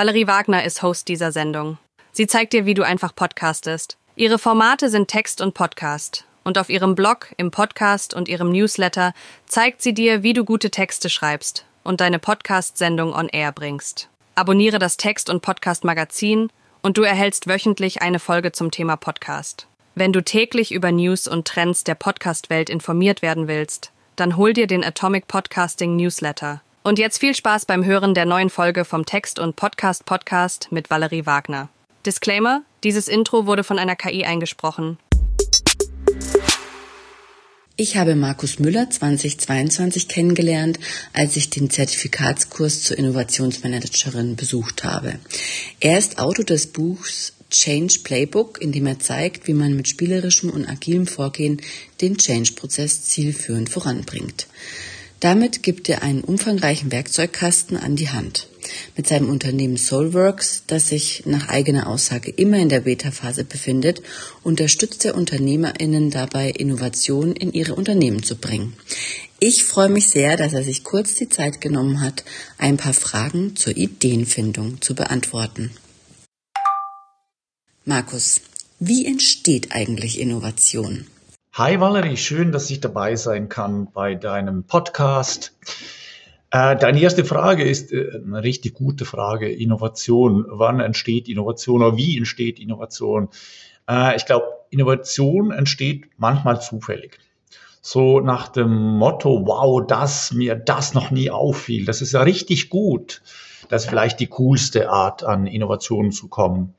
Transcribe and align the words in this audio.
Valerie 0.00 0.26
Wagner 0.26 0.64
ist 0.64 0.82
Host 0.82 1.08
dieser 1.08 1.30
Sendung. 1.30 1.76
Sie 2.10 2.26
zeigt 2.26 2.54
dir, 2.54 2.64
wie 2.64 2.72
du 2.72 2.82
einfach 2.82 3.14
podcastest. 3.14 3.98
Ihre 4.16 4.38
Formate 4.38 4.88
sind 4.88 5.08
Text 5.08 5.42
und 5.42 5.52
Podcast. 5.52 6.24
Und 6.42 6.56
auf 6.56 6.70
ihrem 6.70 6.94
Blog, 6.94 7.34
im 7.36 7.50
Podcast 7.50 8.14
und 8.14 8.26
ihrem 8.26 8.50
Newsletter 8.50 9.12
zeigt 9.44 9.82
sie 9.82 9.92
dir, 9.92 10.22
wie 10.22 10.32
du 10.32 10.46
gute 10.46 10.70
Texte 10.70 11.10
schreibst 11.10 11.66
und 11.84 12.00
deine 12.00 12.18
Podcast-Sendung 12.18 13.12
on 13.12 13.28
Air 13.28 13.52
bringst. 13.52 14.08
Abonniere 14.36 14.78
das 14.78 14.96
Text- 14.96 15.28
und 15.28 15.42
Podcast-Magazin 15.42 16.48
und 16.80 16.96
du 16.96 17.02
erhältst 17.02 17.46
wöchentlich 17.46 18.00
eine 18.00 18.20
Folge 18.20 18.52
zum 18.52 18.70
Thema 18.70 18.96
Podcast. 18.96 19.66
Wenn 19.94 20.14
du 20.14 20.24
täglich 20.24 20.72
über 20.72 20.92
News 20.92 21.28
und 21.28 21.46
Trends 21.46 21.84
der 21.84 21.94
Podcast-Welt 21.94 22.70
informiert 22.70 23.20
werden 23.20 23.48
willst, 23.48 23.92
dann 24.16 24.38
hol 24.38 24.54
dir 24.54 24.66
den 24.66 24.82
Atomic 24.82 25.28
Podcasting 25.28 25.96
Newsletter. 25.96 26.62
Und 26.82 26.98
jetzt 26.98 27.18
viel 27.18 27.34
Spaß 27.34 27.66
beim 27.66 27.84
Hören 27.84 28.14
der 28.14 28.24
neuen 28.24 28.48
Folge 28.48 28.86
vom 28.86 29.04
Text- 29.04 29.38
und 29.38 29.54
Podcast-Podcast 29.54 30.68
mit 30.70 30.88
Valerie 30.88 31.26
Wagner. 31.26 31.68
Disclaimer: 32.06 32.62
Dieses 32.84 33.06
Intro 33.06 33.44
wurde 33.44 33.64
von 33.64 33.78
einer 33.78 33.96
KI 33.96 34.24
eingesprochen. 34.24 34.96
Ich 37.76 37.98
habe 37.98 38.14
Markus 38.14 38.58
Müller 38.58 38.88
2022 38.88 40.08
kennengelernt, 40.08 40.78
als 41.12 41.36
ich 41.36 41.50
den 41.50 41.68
Zertifikatskurs 41.68 42.82
zur 42.84 42.96
Innovationsmanagerin 42.96 44.36
besucht 44.36 44.82
habe. 44.82 45.18
Er 45.80 45.98
ist 45.98 46.18
Autor 46.18 46.46
des 46.46 46.66
Buchs 46.68 47.34
Change 47.50 48.00
Playbook, 48.04 48.60
in 48.62 48.72
dem 48.72 48.86
er 48.86 48.98
zeigt, 48.98 49.46
wie 49.48 49.54
man 49.54 49.74
mit 49.74 49.88
spielerischem 49.88 50.48
und 50.48 50.66
agilem 50.66 51.06
Vorgehen 51.06 51.60
den 52.00 52.16
Change-Prozess 52.16 53.02
zielführend 53.02 53.68
voranbringt. 53.68 54.46
Damit 55.20 55.62
gibt 55.62 55.90
er 55.90 56.02
einen 56.02 56.22
umfangreichen 56.22 56.90
Werkzeugkasten 56.90 57.76
an 57.76 57.94
die 57.94 58.08
Hand. 58.08 58.48
Mit 58.96 59.06
seinem 59.06 59.28
Unternehmen 59.28 59.76
Soulworks, 59.76 60.64
das 60.66 60.88
sich 60.88 61.24
nach 61.26 61.48
eigener 61.48 61.88
Aussage 61.88 62.30
immer 62.30 62.56
in 62.56 62.70
der 62.70 62.80
Beta-Phase 62.80 63.44
befindet, 63.44 64.00
unterstützt 64.42 65.04
er 65.04 65.14
UnternehmerInnen 65.14 66.10
dabei, 66.10 66.50
Innovationen 66.50 67.36
in 67.36 67.52
ihre 67.52 67.74
Unternehmen 67.74 68.22
zu 68.22 68.36
bringen. 68.36 68.74
Ich 69.40 69.64
freue 69.64 69.90
mich 69.90 70.08
sehr, 70.08 70.38
dass 70.38 70.54
er 70.54 70.64
sich 70.64 70.84
kurz 70.84 71.14
die 71.14 71.28
Zeit 71.28 71.60
genommen 71.60 72.00
hat, 72.00 72.24
ein 72.56 72.78
paar 72.78 72.94
Fragen 72.94 73.56
zur 73.56 73.76
Ideenfindung 73.76 74.80
zu 74.80 74.94
beantworten. 74.94 75.70
Markus, 77.84 78.40
wie 78.78 79.04
entsteht 79.04 79.72
eigentlich 79.72 80.18
Innovation? 80.18 81.06
Hi 81.54 81.80
Valerie, 81.80 82.16
schön, 82.16 82.52
dass 82.52 82.70
ich 82.70 82.78
dabei 82.78 83.16
sein 83.16 83.48
kann 83.48 83.90
bei 83.90 84.14
deinem 84.14 84.62
Podcast. 84.62 85.58
Äh, 86.52 86.76
deine 86.76 87.00
erste 87.00 87.24
Frage 87.24 87.64
ist 87.64 87.92
äh, 87.92 88.22
eine 88.24 88.44
richtig 88.44 88.74
gute 88.74 89.04
Frage. 89.04 89.50
Innovation. 89.50 90.46
Wann 90.48 90.78
entsteht 90.78 91.28
Innovation 91.28 91.82
oder 91.82 91.96
wie 91.96 92.16
entsteht 92.16 92.60
Innovation? 92.60 93.30
Äh, 93.88 94.14
ich 94.14 94.26
glaube, 94.26 94.46
Innovation 94.70 95.50
entsteht 95.50 96.10
manchmal 96.18 96.60
zufällig. 96.60 97.18
So 97.80 98.20
nach 98.20 98.46
dem 98.46 98.96
Motto, 98.96 99.44
wow, 99.44 99.84
dass 99.84 100.32
mir 100.32 100.54
das 100.54 100.94
noch 100.94 101.10
nie 101.10 101.32
auffiel. 101.32 101.84
Das 101.84 102.00
ist 102.00 102.12
ja 102.12 102.22
richtig 102.22 102.70
gut. 102.70 103.22
Das 103.68 103.82
ist 103.82 103.88
vielleicht 103.90 104.20
die 104.20 104.28
coolste 104.28 104.88
Art, 104.88 105.24
an 105.24 105.48
Innovationen 105.48 106.12
zu 106.12 106.28
kommen. 106.28 106.74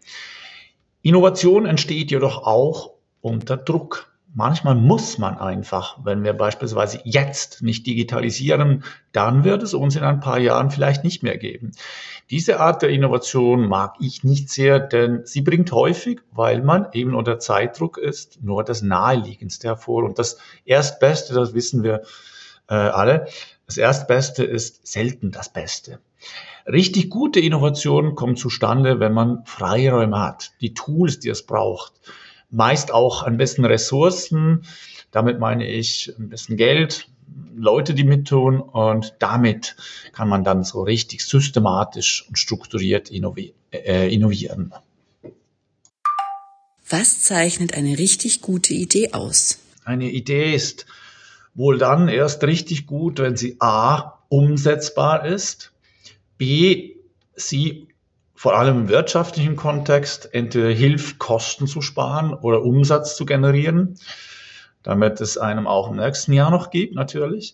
Innovation 1.01 1.65
entsteht 1.65 2.09
jedoch 2.09 2.43
auch 2.47 2.91
unter 3.19 3.57
Druck 3.57 4.10
manchmal 4.33 4.75
muss 4.75 5.17
man 5.17 5.37
einfach, 5.37 5.97
wenn 6.03 6.23
wir 6.23 6.33
beispielsweise 6.33 7.01
jetzt 7.03 7.61
nicht 7.61 7.85
digitalisieren, 7.85 8.83
dann 9.11 9.43
wird 9.43 9.63
es 9.63 9.73
uns 9.73 9.95
in 9.95 10.03
ein 10.03 10.19
paar 10.19 10.39
Jahren 10.39 10.71
vielleicht 10.71 11.03
nicht 11.03 11.23
mehr 11.23 11.37
geben. 11.37 11.71
Diese 12.29 12.59
Art 12.59 12.81
der 12.81 12.89
Innovation 12.89 13.67
mag 13.67 13.95
ich 13.99 14.23
nicht 14.23 14.49
sehr, 14.49 14.79
denn 14.79 15.21
sie 15.25 15.41
bringt 15.41 15.71
häufig, 15.71 16.21
weil 16.31 16.61
man 16.61 16.87
eben 16.93 17.13
unter 17.13 17.39
Zeitdruck 17.39 17.97
ist, 17.97 18.41
nur 18.41 18.63
das 18.63 18.81
Naheliegendste 18.81 19.67
hervor. 19.67 20.03
Und 20.03 20.17
das 20.17 20.37
Erstbeste, 20.65 21.33
das 21.33 21.53
wissen 21.53 21.83
wir 21.83 22.03
äh, 22.69 22.73
alle, 22.73 23.27
das 23.65 23.77
Erstbeste 23.77 24.43
ist 24.43 24.87
selten 24.87 25.31
das 25.31 25.51
Beste. 25.51 25.99
Richtig 26.65 27.09
gute 27.09 27.39
Innovationen 27.39 28.15
kommen 28.15 28.37
zustande, 28.37 28.99
wenn 28.99 29.13
man 29.13 29.43
Freiräume 29.45 30.19
hat, 30.19 30.51
die 30.61 30.73
Tools, 30.73 31.19
die 31.19 31.29
es 31.29 31.45
braucht 31.45 31.93
meist 32.51 32.93
auch 32.93 33.23
ein 33.23 33.37
bisschen 33.37 33.65
Ressourcen. 33.65 34.63
Damit 35.11 35.39
meine 35.39 35.67
ich 35.67 36.13
ein 36.19 36.29
bisschen 36.29 36.57
Geld, 36.57 37.07
Leute, 37.55 37.93
die 37.93 38.03
mittun 38.03 38.59
und 38.59 39.15
damit 39.19 39.75
kann 40.13 40.27
man 40.27 40.43
dann 40.43 40.63
so 40.63 40.83
richtig 40.83 41.25
systematisch 41.25 42.25
und 42.27 42.37
strukturiert 42.37 43.09
innovi 43.09 43.53
äh, 43.71 44.13
innovieren. 44.13 44.73
Was 46.89 47.21
zeichnet 47.21 47.73
eine 47.73 47.97
richtig 47.97 48.41
gute 48.41 48.73
Idee 48.73 49.13
aus? 49.13 49.59
Eine 49.85 50.09
Idee 50.11 50.53
ist 50.53 50.85
wohl 51.53 51.77
dann 51.77 52.07
erst 52.07 52.43
richtig 52.43 52.85
gut, 52.85 53.19
wenn 53.19 53.37
sie 53.37 53.57
a. 53.59 54.19
umsetzbar 54.29 55.25
ist, 55.25 55.71
b. 56.37 56.95
sie 57.35 57.87
vor 58.41 58.57
allem 58.57 58.75
im 58.79 58.89
wirtschaftlichen 58.89 59.55
Kontext 59.55 60.33
entweder 60.33 60.71
hilft, 60.71 61.19
Kosten 61.19 61.67
zu 61.67 61.83
sparen 61.83 62.33
oder 62.33 62.63
Umsatz 62.63 63.15
zu 63.15 63.23
generieren, 63.23 63.99
damit 64.81 65.21
es 65.21 65.37
einem 65.37 65.67
auch 65.67 65.91
im 65.91 65.97
nächsten 65.97 66.33
Jahr 66.33 66.49
noch 66.49 66.71
gibt, 66.71 66.95
natürlich. 66.95 67.53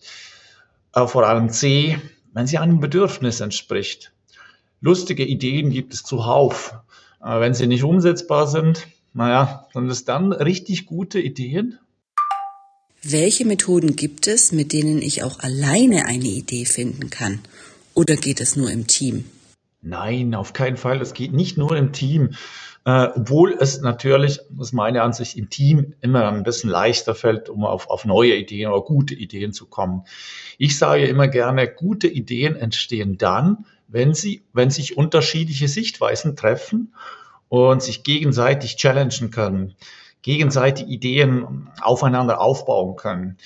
Aber 0.93 1.09
vor 1.09 1.27
allem 1.27 1.49
C, 1.49 1.99
wenn 2.31 2.47
sie 2.47 2.57
einem 2.57 2.79
Bedürfnis 2.79 3.41
entspricht. 3.41 4.13
Lustige 4.79 5.25
Ideen 5.25 5.71
gibt 5.71 5.93
es 5.93 6.03
zuhauf. 6.03 6.75
Aber 7.19 7.41
wenn 7.41 7.53
sie 7.53 7.67
nicht 7.67 7.83
umsetzbar 7.83 8.47
sind, 8.47 8.87
naja, 9.13 9.67
sind 9.73 9.91
es 9.91 10.05
dann 10.05 10.31
richtig 10.31 10.85
gute 10.85 11.19
Ideen? 11.19 11.79
Welche 13.03 13.43
Methoden 13.43 13.97
gibt 13.97 14.25
es, 14.27 14.53
mit 14.53 14.71
denen 14.71 15.01
ich 15.01 15.21
auch 15.21 15.39
alleine 15.39 16.05
eine 16.05 16.29
Idee 16.29 16.63
finden 16.63 17.09
kann? 17.09 17.39
Oder 17.93 18.15
geht 18.15 18.39
es 18.39 18.55
nur 18.55 18.71
im 18.71 18.87
Team? 18.87 19.25
Nein, 19.81 20.35
auf 20.35 20.53
keinen 20.53 20.77
Fall. 20.77 21.01
Es 21.01 21.13
geht 21.13 21.33
nicht 21.33 21.57
nur 21.57 21.75
im 21.77 21.93
Team. 21.93 22.31
Äh, 22.85 23.09
obwohl 23.15 23.53
es 23.59 23.81
natürlich, 23.81 24.39
ist 24.59 24.73
meine 24.73 25.01
Ansicht, 25.01 25.37
im 25.37 25.49
Team 25.49 25.93
immer 26.01 26.29
ein 26.29 26.43
bisschen 26.43 26.69
leichter 26.69 27.15
fällt, 27.15 27.49
um 27.49 27.65
auf, 27.65 27.89
auf 27.89 28.05
neue 28.05 28.35
Ideen 28.35 28.71
oder 28.71 28.81
gute 28.81 29.13
Ideen 29.13 29.51
zu 29.53 29.65
kommen. 29.65 30.03
Ich 30.57 30.77
sage 30.77 31.05
immer 31.05 31.27
gerne, 31.27 31.67
gute 31.67 32.07
Ideen 32.07 32.55
entstehen 32.55 33.17
dann, 33.17 33.65
wenn 33.87 34.13
sie, 34.13 34.43
wenn 34.53 34.69
sich 34.69 34.97
unterschiedliche 34.97 35.67
Sichtweisen 35.67 36.35
treffen 36.35 36.93
und 37.49 37.83
sich 37.83 38.03
gegenseitig 38.03 38.77
challengen 38.77 39.31
können, 39.31 39.75
gegenseitig 40.21 40.87
Ideen 40.87 41.69
aufeinander 41.81 42.41
aufbauen 42.41 42.95
können. 42.95 43.37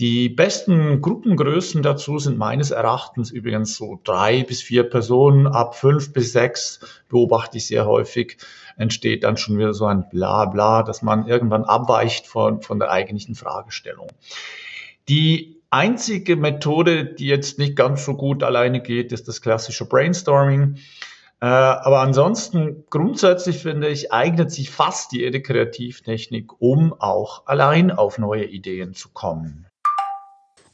Die 0.00 0.30
besten 0.30 1.02
Gruppengrößen 1.02 1.82
dazu 1.82 2.18
sind 2.18 2.38
meines 2.38 2.70
Erachtens 2.70 3.30
übrigens 3.30 3.76
so 3.76 4.00
drei 4.02 4.44
bis 4.44 4.62
vier 4.62 4.84
Personen. 4.84 5.46
Ab 5.46 5.74
fünf 5.74 6.14
bis 6.14 6.32
sechs 6.32 6.80
beobachte 7.10 7.58
ich 7.58 7.66
sehr 7.66 7.84
häufig, 7.84 8.38
entsteht 8.78 9.24
dann 9.24 9.36
schon 9.36 9.58
wieder 9.58 9.74
so 9.74 9.84
ein 9.84 10.08
Blabla, 10.08 10.84
dass 10.84 11.02
man 11.02 11.26
irgendwann 11.26 11.64
abweicht 11.64 12.26
von, 12.26 12.62
von 12.62 12.78
der 12.78 12.90
eigentlichen 12.90 13.34
Fragestellung. 13.34 14.06
Die 15.10 15.60
einzige 15.68 16.34
Methode, 16.36 17.04
die 17.04 17.26
jetzt 17.26 17.58
nicht 17.58 17.76
ganz 17.76 18.06
so 18.06 18.14
gut 18.14 18.42
alleine 18.42 18.80
geht, 18.80 19.12
ist 19.12 19.28
das 19.28 19.42
klassische 19.42 19.84
Brainstorming. 19.84 20.78
Äh, 21.42 21.44
aber 21.44 22.00
ansonsten 22.00 22.84
grundsätzlich 22.88 23.58
finde 23.58 23.88
ich, 23.88 24.14
eignet 24.14 24.50
sich 24.50 24.70
fast 24.70 25.12
jede 25.12 25.42
Kreativtechnik, 25.42 26.58
um 26.58 26.94
auch 26.98 27.46
allein 27.46 27.90
auf 27.90 28.16
neue 28.16 28.46
Ideen 28.46 28.94
zu 28.94 29.10
kommen. 29.10 29.66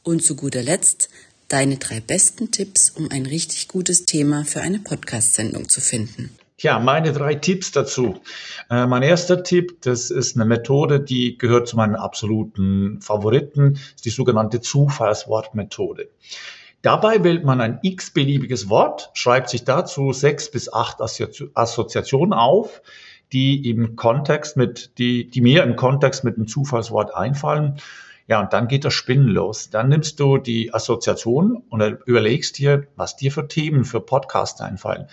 Und 0.07 0.23
zu 0.23 0.37
guter 0.37 0.63
Letzt 0.63 1.09
deine 1.49 1.75
drei 1.75 1.99
besten 1.99 2.49
Tipps, 2.49 2.91
um 2.91 3.09
ein 3.11 3.25
richtig 3.25 3.67
gutes 3.67 4.05
Thema 4.05 4.45
für 4.45 4.61
eine 4.61 4.79
Podcast-Sendung 4.79 5.67
zu 5.67 5.81
finden. 5.81 6.33
Ja, 6.57 6.79
meine 6.79 7.11
drei 7.11 7.35
Tipps 7.35 7.73
dazu. 7.73 8.15
Äh, 8.69 8.87
mein 8.87 9.03
erster 9.03 9.43
Tipp, 9.43 9.81
das 9.81 10.09
ist 10.09 10.37
eine 10.37 10.45
Methode, 10.45 11.01
die 11.01 11.37
gehört 11.37 11.67
zu 11.67 11.75
meinen 11.75 11.95
absoluten 11.95 13.01
Favoriten, 13.01 13.73
ist 13.73 14.05
die 14.05 14.09
sogenannte 14.09 14.61
Zufallswortmethode. 14.61 16.07
Dabei 16.81 17.21
wählt 17.25 17.43
man 17.43 17.59
ein 17.59 17.79
x-beliebiges 17.81 18.69
Wort, 18.69 19.09
schreibt 19.13 19.49
sich 19.49 19.65
dazu 19.65 20.13
sechs 20.13 20.49
bis 20.49 20.71
acht 20.71 21.01
Assoziationen 21.01 22.31
auf, 22.31 22.81
die 23.33 23.69
im 23.69 23.97
Kontext 23.97 24.55
mit, 24.55 24.97
die, 24.99 25.27
die 25.29 25.41
mir 25.41 25.63
im 25.63 25.75
Kontext 25.75 26.23
mit 26.23 26.37
dem 26.37 26.47
Zufallswort 26.47 27.13
einfallen 27.13 27.81
ja, 28.27 28.41
und 28.41 28.51
dann 28.51 28.67
geht 28.67 28.83
das 28.83 28.93
Spinnen 28.93 29.29
los. 29.29 29.69
Dann 29.69 29.87
nimmst 29.87 30.19
du 30.19 30.37
die 30.37 30.73
Assoziation 30.73 31.63
und 31.69 31.81
überlegst 32.05 32.57
dir, 32.57 32.87
was 32.97 33.15
dir 33.15 33.31
für 33.31 33.47
Themen 33.47 33.85
für 33.85 34.01
Podcasts 34.01 34.59
einfallen. 34.59 35.07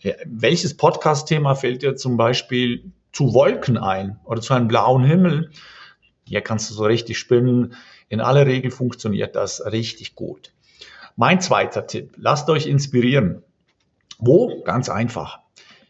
Ja, 0.00 0.14
welches 0.26 0.76
Podcast-Thema 0.76 1.54
fällt 1.54 1.82
dir 1.82 1.94
zum 1.94 2.16
Beispiel 2.16 2.92
zu 3.12 3.32
Wolken 3.32 3.78
ein 3.78 4.18
oder 4.24 4.40
zu 4.40 4.54
einem 4.54 4.66
blauen 4.66 5.04
Himmel? 5.04 5.50
Hier 6.24 6.40
kannst 6.40 6.68
du 6.70 6.74
so 6.74 6.84
richtig 6.84 7.18
spinnen. 7.18 7.74
In 8.08 8.20
aller 8.20 8.46
Regel 8.46 8.72
funktioniert 8.72 9.36
das 9.36 9.64
richtig 9.64 10.16
gut. 10.16 10.52
Mein 11.14 11.40
zweiter 11.40 11.86
Tipp, 11.86 12.14
lasst 12.16 12.50
euch 12.50 12.66
inspirieren. 12.66 13.42
Wo? 14.18 14.62
Ganz 14.64 14.88
einfach. 14.88 15.40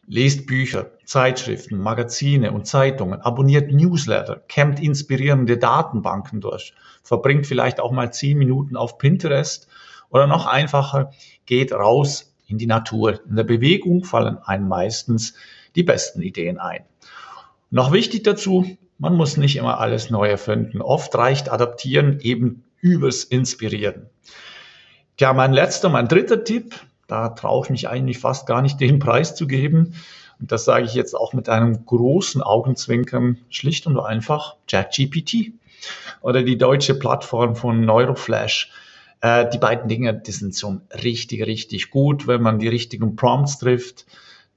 Lest 0.06 0.46
Bücher, 0.46 0.90
Zeitschriften, 1.08 1.78
Magazine 1.78 2.52
und 2.52 2.66
Zeitungen, 2.66 3.22
abonniert 3.22 3.72
Newsletter, 3.72 4.42
campt 4.46 4.78
inspirierende 4.78 5.56
Datenbanken 5.56 6.42
durch, 6.42 6.74
verbringt 7.02 7.46
vielleicht 7.46 7.80
auch 7.80 7.92
mal 7.92 8.12
zehn 8.12 8.36
Minuten 8.36 8.76
auf 8.76 8.98
Pinterest 8.98 9.68
oder 10.10 10.26
noch 10.26 10.46
einfacher, 10.46 11.12
geht 11.46 11.72
raus 11.72 12.34
in 12.46 12.58
die 12.58 12.66
Natur. 12.66 13.20
In 13.26 13.36
der 13.36 13.44
Bewegung 13.44 14.04
fallen 14.04 14.36
einem 14.36 14.68
meistens 14.68 15.32
die 15.76 15.82
besten 15.82 16.20
Ideen 16.20 16.58
ein. 16.58 16.84
Noch 17.70 17.90
wichtig 17.90 18.24
dazu, 18.24 18.76
man 18.98 19.16
muss 19.16 19.38
nicht 19.38 19.56
immer 19.56 19.80
alles 19.80 20.10
neu 20.10 20.28
erfinden. 20.28 20.82
Oft 20.82 21.14
reicht 21.14 21.50
Adaptieren 21.50 22.20
eben 22.20 22.64
übers 22.82 23.24
Inspirieren. 23.24 24.10
Tja, 25.16 25.32
mein 25.32 25.54
letzter, 25.54 25.88
mein 25.88 26.06
dritter 26.06 26.44
Tipp, 26.44 26.78
da 27.06 27.30
traue 27.30 27.64
ich 27.64 27.70
mich 27.70 27.88
eigentlich 27.88 28.18
fast 28.18 28.46
gar 28.46 28.60
nicht, 28.60 28.78
den 28.78 28.98
Preis 28.98 29.34
zu 29.34 29.46
geben. 29.46 29.94
Und 30.40 30.52
das 30.52 30.64
sage 30.64 30.84
ich 30.84 30.94
jetzt 30.94 31.14
auch 31.14 31.32
mit 31.32 31.48
einem 31.48 31.84
großen 31.84 32.42
Augenzwinkern, 32.42 33.38
schlicht 33.50 33.86
und 33.86 33.98
einfach 33.98 34.56
ChatGPT 34.68 35.52
oder 36.20 36.42
die 36.42 36.58
deutsche 36.58 36.94
Plattform 36.94 37.56
von 37.56 37.80
Neuroflash. 37.80 38.70
Äh, 39.20 39.48
die 39.50 39.58
beiden 39.58 39.88
Dinge, 39.88 40.14
die 40.14 40.30
sind 40.30 40.56
schon 40.56 40.82
richtig, 41.02 41.44
richtig 41.46 41.90
gut. 41.90 42.26
Wenn 42.26 42.42
man 42.42 42.58
die 42.58 42.68
richtigen 42.68 43.16
Prompts 43.16 43.58
trifft, 43.58 44.06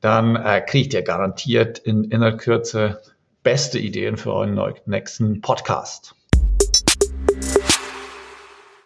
dann 0.02 0.36
äh, 0.36 0.62
kriegt 0.62 0.94
ihr 0.94 1.04
garantiert 1.04 1.80
in, 1.80 2.06
in 2.06 2.22
der 2.22 2.38
Kürze 2.38 3.02
beste 3.44 3.80
Ideen 3.80 4.18
für 4.18 4.34
euren 4.34 4.60
nächsten 4.86 5.42
Podcast. 5.42 6.16